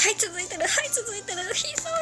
[0.00, 0.62] はい続いてる。
[0.62, 1.44] はい続いてる。
[1.52, 1.92] ひそか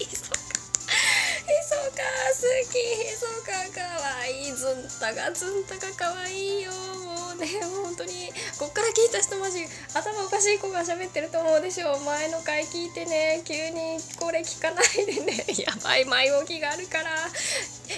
[0.00, 2.00] ひそかひそか
[2.32, 2.80] 好き。
[2.80, 4.52] ひそかかわいい。
[4.56, 6.72] ずんたがずんたがかわいいよ。
[7.04, 7.46] もうね
[7.84, 9.60] 本当にこっから聞いた人マジ
[9.92, 12.00] 頭おかしい子が喋ってると思うでしょう。
[12.00, 15.44] 前の回聞いてね急にこれ聞かないでね。
[15.60, 17.12] やばい前置きがあるから。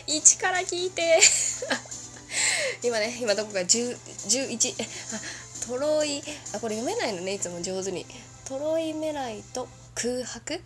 [0.09, 1.21] 1から聞いて。
[2.83, 3.97] 今ね今どこか10
[4.27, 6.21] 11えあトロイ
[6.55, 8.07] あこれ読めないのねいつも上手に。
[8.47, 10.61] トロイメライと空白？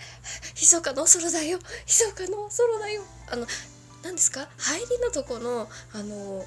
[0.54, 1.58] ひそかのソロだよ。
[1.86, 3.02] ひそかのソロだよ。
[3.30, 3.46] あの
[4.02, 4.48] 何ですか？
[4.58, 6.44] 入りのとこのあの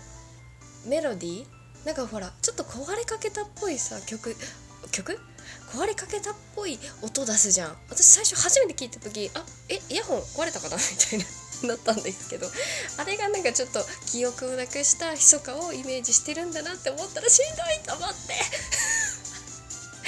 [0.86, 1.86] メロディー？
[1.86, 4.36] なんかほらちょっと壊れかけたっぽいさ曲
[4.92, 5.20] 曲？
[5.74, 7.78] 壊れかけたっぽい音出すじゃん。
[7.90, 10.76] 私最初初めて聞いた時あえイヤホン壊れたかな？
[10.78, 11.26] みたいな。
[11.68, 12.48] なったんですけど
[12.98, 18.34] あれがなんかちょっと記憶をなくした密かをイメージしてるんだなって思ったらしんどいと思って。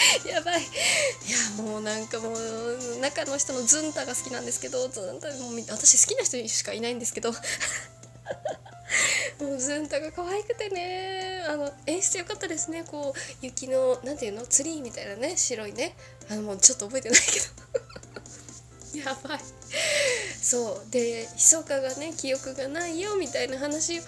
[0.29, 0.61] やばい。
[0.61, 7.33] いやもうなんかもう中の人のズンタが好きなんですけどズンタもう私好きな人しかいないんですけど。
[9.41, 11.43] もうズンタが可愛くてね。
[11.47, 12.83] あの演出良かったですね。
[12.83, 14.45] こう雪のなんていうの？
[14.45, 15.95] ツリーみたいなね白いね。
[16.29, 17.45] あのもうちょっと覚えてないけど。
[19.09, 19.39] やばい。
[20.43, 20.91] そう。
[20.91, 24.03] で密かがね記憶がないよみたいな話が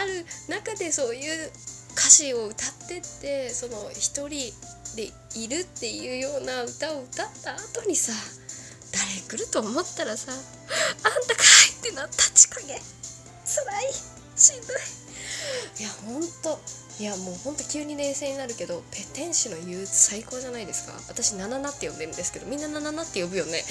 [0.00, 1.50] ある中でそういう
[1.92, 4.52] 歌詞を歌ってってその一人
[4.94, 8.12] でいるっていうような歌を歌った後にさ
[8.92, 12.80] 誰来ると思ったらさ「あんたかい!」ってなったちかげ
[13.44, 13.92] つらい
[14.36, 14.76] しんどい。
[15.80, 16.60] いやほんと。
[16.98, 20.94] いやもうほんと急に冷静になるけどペテン師の憂鬱最高じゃないですか。
[21.08, 23.62] 私ナナナって呼んでるんですけどみんなナナナって呼ぶよね。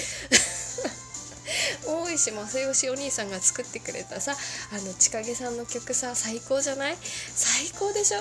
[2.15, 6.95] 大石正義お兄さんが作ってくれたさあの千景さんの曲さ最高じゃない？
[7.01, 8.19] 最高でしょ？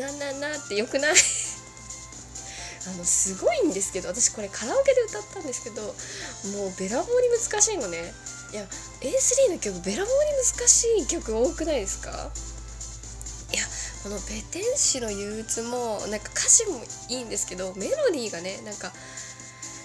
[0.00, 1.12] なんなんなってよくない？
[2.88, 8.14] あのすごいんですけど私これカラオケで歌ったんですけどもうべらぼうに難しいのね。
[8.52, 8.64] いや
[9.02, 12.30] A3 の曲べらぼうに難しい曲多くないですか？
[13.52, 13.62] いや
[14.02, 18.90] この「ペテン師の憂鬱」もなんか歌詞もいいんですけどメロディーがねなんか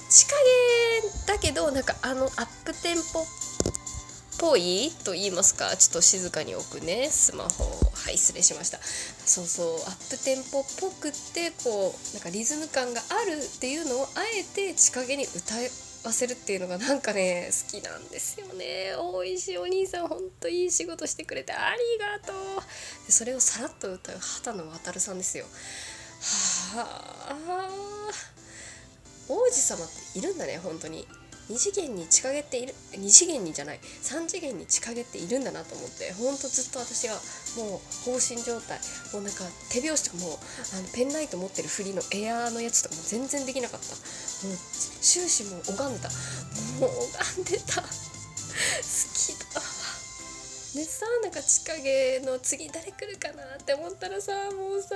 [0.09, 3.25] 近げだけどなんかあのアップテンポっ
[4.41, 4.91] ぽい？
[5.05, 5.77] と言いますか？
[5.77, 7.07] ちょっと静かに置くね。
[7.11, 8.79] スマホはい失礼しました。
[8.81, 15.53] そうそうアップテンポっぽくってこうなんかリズム感があるっていうのをあえて近げに歌
[16.03, 18.95] わせるっていうのがなんかね好きなんですよね。
[18.97, 22.35] 大石お兄さんほんといい仕事してくれてありがとう。
[23.05, 25.45] でそれをさらっと歌う畑野渉さんですよ。
[26.75, 26.87] は
[27.29, 27.69] あ。
[29.29, 31.07] 王子様っているんだね本当に。
[31.51, 37.15] 2次元に近げている2次元にじゃない3次元に近げているんだなと思ってほんとずっと私は
[37.57, 38.79] もう放心状態
[39.11, 40.39] もうなんか手拍子とかも
[40.73, 43.95] あのペンライト持ってる振りのエアーのやつとかも全然できなかった。
[44.47, 44.57] もう
[45.01, 46.09] 終始もう拝んでた。
[46.79, 46.89] もう
[47.35, 47.81] 拝んでた。
[47.81, 47.87] 好
[49.13, 49.61] きだ。
[50.73, 54.95] でさなんか千景の次誰来るかなって思ったらさもうさ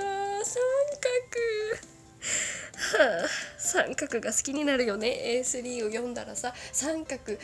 [1.84, 1.95] 角。
[2.76, 5.42] はあ、三角が好きになるよね。
[5.42, 7.38] A3 を読んだらさ三角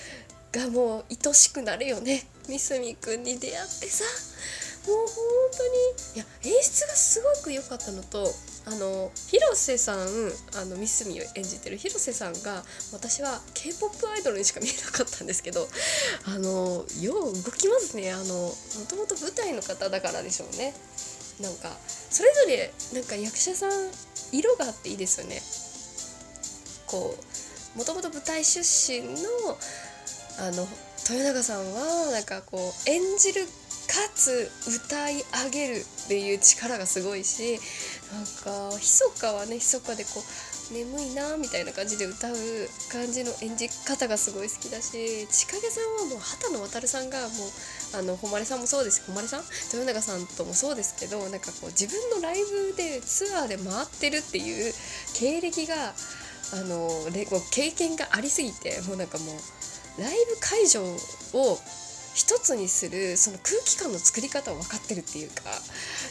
[0.52, 2.24] がもう愛しくなるよね。
[2.46, 4.04] 三角くんに出会ってさ。
[4.86, 5.06] もう本
[5.56, 5.72] 当に。
[6.16, 8.26] いや演出がすごく良かったのと
[8.66, 15.66] あの広瀬さんあの三角を演じてる広瀬さんが私は k p o p アイドルにしか見えなかったんですけど
[16.26, 18.12] あのよう動きますね。
[18.12, 18.52] あのも
[18.88, 20.74] ともと舞台の方だからでしょうね。
[21.40, 21.70] なんか
[22.10, 23.70] それぞれなんか役者さん
[24.32, 25.40] 色があっていいですよね。
[26.86, 27.16] こ
[27.74, 29.14] うもともと舞台出身の
[30.38, 30.66] あの
[31.08, 37.58] 豊永さんはなんかこう演じるかつ歌い上げるっていう力がすごいし
[38.12, 40.22] なんか密かはねひそかでこう
[40.70, 42.36] 眠いなみたいな感じで歌う
[42.90, 47.28] 感じの演じ方がすごい好きだし千景さんはもう畑野渉さんがもう
[47.98, 49.02] あの誉さんもそうです。
[49.06, 52.40] 誉さん豊永さんともそうですけどなんかこう自分のライ
[52.70, 54.72] ブでツアーで回ってるっていう
[55.14, 55.74] 経歴が
[56.54, 56.88] あの
[57.50, 59.24] 経験がありすぎてもうなんかも
[59.98, 61.58] うライブ会場を
[62.14, 65.42] 一つにするその空気感の作り方を分かってるっていうか。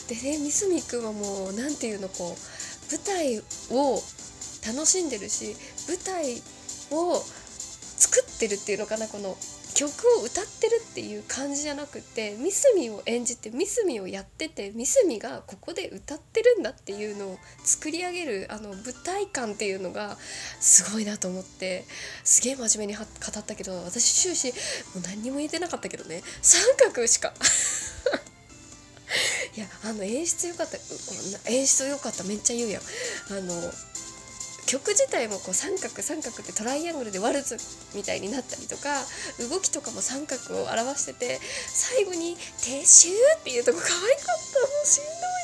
[0.07, 3.39] でね三角くんはもう何ていうのこう舞台
[3.69, 4.01] を
[4.65, 5.55] 楽しんでるし
[5.87, 6.41] 舞台
[6.91, 7.21] を
[7.97, 9.35] 作ってるっていうのかなこの
[9.73, 20.17] 曲を歌ってるっていう感じじゃなくてミスミを演じてミスミをやっててミスミがここで歌ってるんだっていうのを作り上げるあの舞台感っていうのが
[20.59, 21.85] すごいなと思って
[22.23, 23.07] すげえ真面目に語っ
[23.45, 24.53] たけど私終始も
[24.97, 27.33] う何にも言えてなかったけどね三角しか。
[29.53, 30.77] いやあの演出よかった
[31.51, 32.81] 演出よかっためっちゃ言うやん。
[33.29, 33.73] あの
[34.67, 37.57] 曲自体もこう三角三角ってトライアングルでワルツ
[37.95, 39.03] みたいになったりとか
[39.49, 43.09] 動きとかも三角を表してて最後に「撤収」
[43.39, 44.59] っていうとこ可愛かった。
[44.61, 45.41] もうしんどい。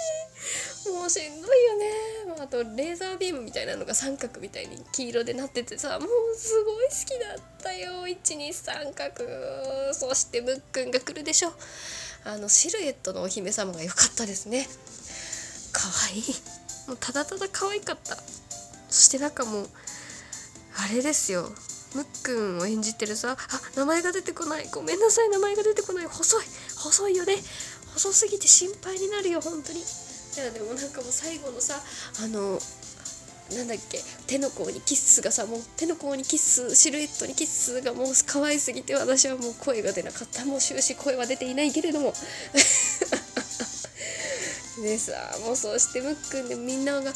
[0.94, 1.92] もうしんどいよね。
[2.40, 8.08] あとレーザービームみたいなのが三角みたいに黄色でなっててさもうすごい好きだったよ。
[8.08, 9.94] 123角。
[9.94, 11.52] そしてムックンが来るでしょ。
[12.24, 14.68] あのシルエットのお姫様が良かったですね。
[15.74, 16.24] 可愛い。
[16.88, 18.18] もうただただ可愛かった。
[18.90, 19.70] そしてなんかもう
[20.80, 21.50] あれですよ。
[21.96, 23.38] ムックンを演じてるさ。
[23.40, 24.68] あ名前が出てこない。
[24.72, 25.30] ごめんなさい。
[25.30, 26.06] 名前が出てこない。
[26.06, 26.44] 細い。
[26.76, 27.36] 細いよね。
[27.94, 29.42] 細すぎて心配になるよ。
[29.42, 29.80] 本当に。
[29.80, 29.84] い
[30.38, 31.82] やでもなんかもう最後のさ
[32.24, 32.60] あの
[33.58, 34.04] なんだっけ。
[34.28, 40.46] 手の甲にキッスがさもう手の甲にキッスシルエットにキッスがもう可愛すぎて私はもう声が出なかった。
[40.46, 42.14] もう終始声は出ていないけれども。
[44.82, 45.14] でさ
[45.46, 47.12] もうそうしてムックンでみんながほやん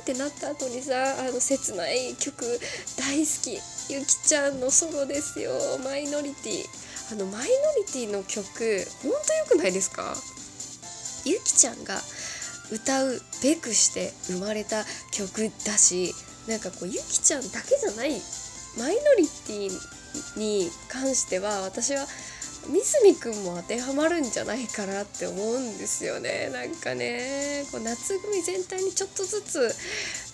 [0.00, 2.44] ってなった後にさあの切ない曲
[2.96, 3.58] 大好き
[3.92, 5.50] ゆきちゃんのソロですよ
[5.84, 6.64] マイノリティ。
[7.12, 7.46] あのマイノ
[7.86, 8.44] リティの曲
[9.02, 10.14] ほんとよくないですか？
[11.24, 11.94] ゆきちゃんが
[12.72, 16.12] 歌うべくして生まれた曲だし
[16.48, 18.20] なんかこうゆきちゃんだけじゃない
[18.76, 22.06] マイノリティに関しては私は
[22.68, 26.50] 三角くんも当てはまるんじゃないかなって思うんですよね。
[26.52, 29.74] なんかねこう夏組全体にちょっとずつ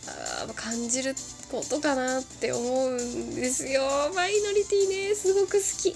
[0.09, 1.15] あ感じる
[1.51, 3.83] ことかなって思うんですよ。
[4.15, 5.95] マイノリティねすごく好き。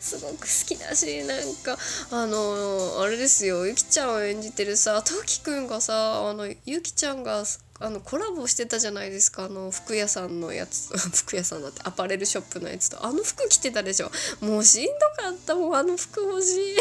[0.00, 1.78] すごく好きだしなんか
[2.10, 7.44] あのあれですよゆきちゃんを演じてるさときくんがさあのゆきちゃんが
[7.78, 13.04] あのコラボしてたじゃないですかあの服屋さんのやつ 服屋さんだってアパレルショップのやつと。
[13.04, 14.10] あの服着てたでしょ。
[14.40, 15.54] もうしんどかった。
[15.54, 16.76] もんあの服欲しい。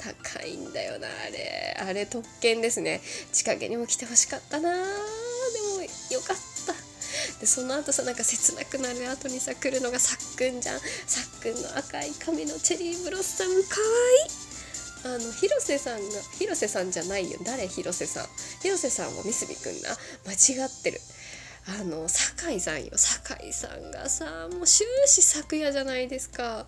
[0.32, 1.76] 高いんだよなあれ。
[1.78, 3.02] あれ特権ですね。
[3.32, 4.72] 千景にも来てほしかったな。
[4.72, 6.55] でもよかった。
[7.46, 10.80] でその後さなんか切なくなる後にさ来るのがさっくんじゃん。
[10.80, 15.22] さっくんの赤い髪のチェリーブロッサムかわいい。
[15.22, 16.02] あの広瀬さんが
[16.36, 17.38] 広瀬さんじゃないよ。
[17.46, 18.26] 誰広瀬さん？
[18.62, 19.90] 広瀬さんは三角くんな。
[20.26, 21.00] 間違ってる。
[21.68, 22.90] あの酒井さんよ。
[22.96, 26.66] 酒井さんがさもう終始昨夜じゃないですか。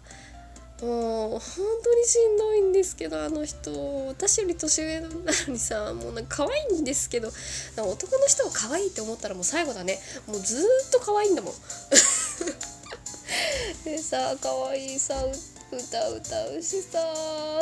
[0.81, 1.41] もう本
[1.83, 5.15] 当にしんどいんですけどあの人私より年上なの
[5.49, 7.29] にさもうなんか可愛いんですけど
[7.77, 9.99] 男の人を可愛いって思ったらもう最後だね。
[10.29, 11.55] もうずっと可愛いんだもん。
[13.85, 15.15] でさ可愛いさ
[15.71, 16.99] 歌歌うしさ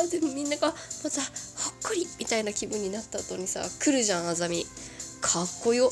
[0.09, 0.73] でもみんなが
[1.03, 4.65] またほっこりみたいな気分になった後にさ来るじゃんあざみ。
[5.21, 5.91] かっこよ。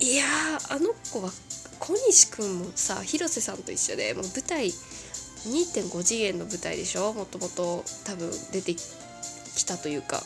[0.00, 0.26] いや
[0.68, 1.32] あの子は
[1.78, 4.72] 小西くんもさ広瀬さんと一緒でもう舞台
[5.46, 7.12] 2.5次元の舞台でしょ？
[7.12, 8.82] もともと多分出てき
[9.66, 10.22] たというか。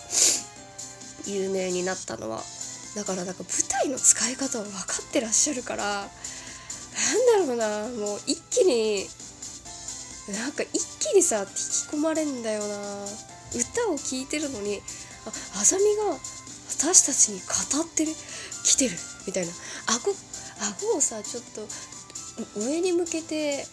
[1.27, 2.41] 有名になったのは。
[2.97, 5.85] だからなんか舞台の使い方を分かってらっしゃるから。
[5.85, 7.89] なんだろうな。
[8.07, 9.07] もう一気に
[10.35, 11.51] なんか一気にさ引き
[11.93, 13.05] 込まれんだよな。
[13.55, 14.81] 歌を聴いてるのに
[15.27, 16.17] ああざみが
[16.71, 18.13] 私たちに語ってる
[18.65, 19.53] 来てるみたいな。
[19.87, 20.15] 顎
[20.61, 21.67] 顎をさちょっと
[22.61, 23.67] 上に向けて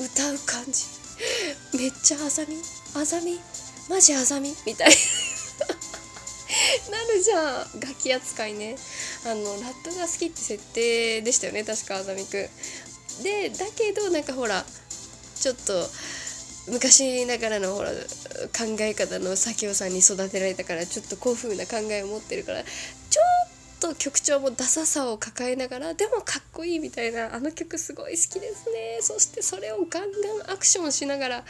[0.00, 0.84] 歌う感じ。
[1.76, 2.56] めっちゃあざみ。
[2.94, 3.38] あざみ？
[3.88, 4.54] マジあざみ？
[4.66, 4.94] みたいな。
[7.16, 7.80] るじゃん。
[7.80, 8.76] 楽器扱いね。
[9.24, 11.64] あのラップが好きって設定でしたよね。
[11.64, 13.22] 確かあざみくん。
[13.22, 14.64] でだけどなんかほら
[15.40, 15.72] ちょっと
[16.70, 22.62] 昔ながらのほら考え方の佐京さんに育てられたからちょっと古風な考えを持ってるから
[23.80, 28.98] と曲調もダサさを抱えながらでもかっこいいみたいなあの曲すごい好きですね。
[29.00, 30.04] そしてそれをガン
[30.46, 31.44] ガンアクションしながら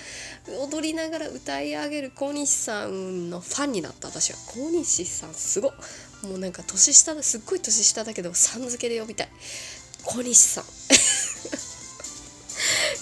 [0.70, 4.08] 踊りながら歌い上げる小西さんのファンになった。
[4.08, 4.36] 私は。
[4.46, 5.68] 小西さんすご
[6.22, 7.22] もうなんか年下だ。
[7.22, 9.28] すっごい年下だけどさん付けで呼びたい。
[10.04, 10.64] 小西さん。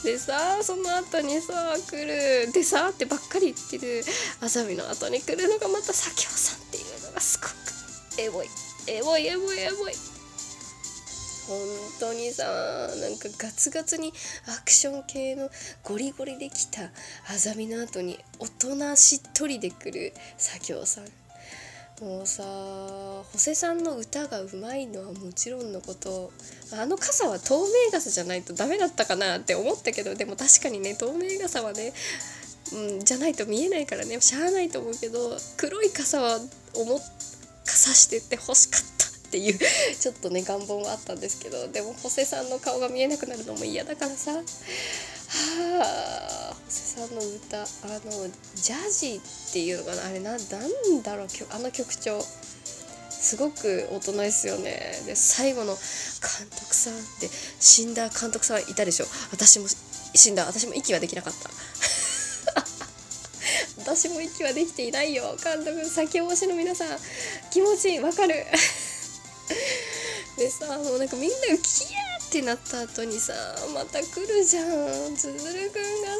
[0.05, 2.53] でさその後にさ来る。
[2.53, 4.05] でさってばっかり言ってる。
[4.41, 8.64] あさみの後に来るのがまた佐京さんっていうのがすごくエモい。
[8.87, 9.93] エモいエモいエモい。
[11.47, 11.59] 本
[12.01, 14.13] 当にさなんかガツガツに
[14.59, 15.51] アクション系の
[15.83, 16.85] ゴリゴリできた
[17.29, 21.05] あざみの後に大人しっとりで来る佐京さん。
[22.03, 26.33] もうさホセさんの歌がうまいのはもちろんのこと
[26.73, 31.93] あの傘は透明傘じゃないとダメだったかなって思ったけどでも確かにね透明傘はね、
[32.73, 36.41] うん、じゃないと見えないからねしゃあないと思うけど黒い傘は
[36.75, 37.34] 思傘
[37.93, 39.59] してって欲しかったっていう
[39.99, 44.33] ちょっとね願望はあったんですけどでもホセさんの顔が見えなくなるのも嫌だからさ。
[44.33, 44.41] は
[45.83, 47.67] あホセさんの歌あ
[48.05, 52.25] のジャジーっていうのかなあれななんだろうあの曲調。
[53.25, 55.03] すごく大人ですよね。
[55.07, 55.81] で最後の監
[56.61, 59.07] 督さんって死んだ監督さんいたでしょ。
[59.33, 59.67] 私も
[60.15, 61.49] 死んだ私も息はできなかった。
[63.97, 65.37] 私も息はできていないよ。
[65.43, 66.89] 監督先押しの皆さん
[67.53, 68.35] 気持ちわかる。
[70.37, 73.33] でさもうなんかみんながキヤーってなった後にさ
[73.73, 74.67] また来るじゃん。
[75.17, 76.13] つづるくんがさ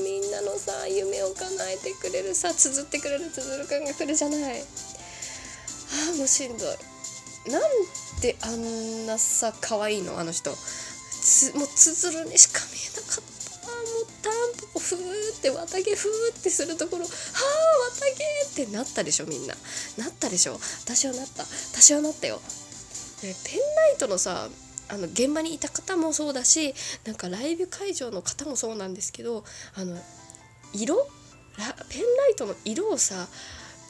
[0.00, 2.34] みんなのさ夢を叶えてくれる。
[2.34, 3.30] さ綴ってくれる。
[3.30, 4.62] つづるくんが来るじゃない。
[4.62, 4.64] あ
[6.12, 6.68] あもうしんどい。
[7.50, 7.62] なん
[8.22, 10.18] であんなさ可愛いの？
[10.18, 10.56] あの人。
[11.26, 13.05] つもうつづるにしか見えなかったもうタンポポ
[14.86, 17.12] ふーって綿毛ふーってするところはあ
[18.00, 18.14] 綿
[18.56, 19.54] 毛ってなったでしょみんな。
[19.98, 20.58] なったでしょ。
[20.84, 21.42] 私はなった。
[21.42, 22.40] 私はなったよ。
[23.20, 23.34] ペンラ
[23.94, 24.48] イトのさ
[24.88, 26.74] あの現場にいた方もそうだし
[27.04, 29.42] なんかライブ会場の方もそうなんですけど
[29.74, 29.96] あの
[30.72, 31.08] 色？
[31.88, 33.26] ペンライトの色をさ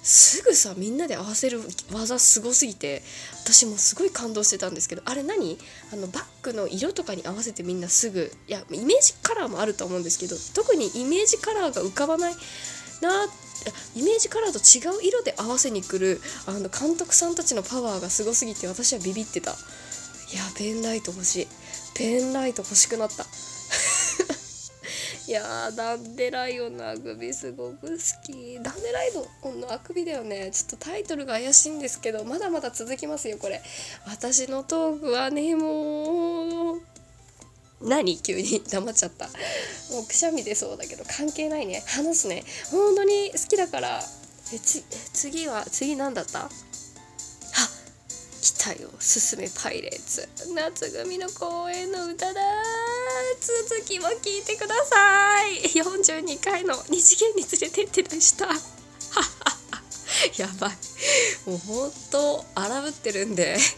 [0.08, 1.60] すぐさみんなで合わせる
[1.92, 3.02] 技すごすぎて
[3.44, 5.58] 私もすごい感動してたんですけどあれ何？
[5.92, 12.34] あのバッグの色とかに合わせてみんなすぐいやイメージカラーもあると思うんですけど特にイメージカラーが浮かばない
[13.02, 13.26] な
[13.96, 19.50] イメージカラーと違う色で合わせに来るあの監督さんたちのパワーがすごすぎて私はビビってた。
[19.50, 19.54] い
[20.36, 21.48] やペンライト欲しい。
[21.96, 23.24] ペンライト欲しくなった。
[25.28, 28.60] いやーダンデライオンのあくびすごく好き。
[28.62, 29.10] ダンデライ
[29.42, 30.50] オンのあくびだよね。
[30.52, 33.60] ちょっとタイトルが怪しいんですけどまだまだ続きますよこれ。
[34.06, 36.80] 私のトークはねもう。
[37.82, 38.18] 何？
[38.18, 39.26] 急に黙っちゃった。
[39.26, 41.82] もうくしゃみ出そうだけど関係ないね。
[41.86, 42.44] 話すね。
[42.70, 44.00] 本当に好きだから。
[44.54, 46.44] えち次は次何だった？
[46.44, 46.48] あ
[48.40, 52.40] 来たよ「すすめパイレーツ」夏組の公演の歌だ。
[53.40, 55.62] 続きも聞いてください。
[55.74, 58.46] 42回の二次元に連れてってでした。
[60.36, 60.70] やばい。
[61.46, 63.58] もうほんと荒ぶってるんで。